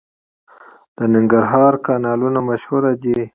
[0.97, 3.17] د ننګرهار کانالونه مشهور دي.